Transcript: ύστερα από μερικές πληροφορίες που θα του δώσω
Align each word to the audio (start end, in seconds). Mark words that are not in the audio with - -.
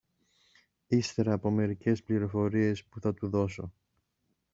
ύστερα 0.87 1.33
από 1.33 1.49
μερικές 1.49 2.03
πληροφορίες 2.03 2.83
που 2.85 2.99
θα 2.99 3.13
του 3.13 3.29
δώσω 3.29 3.71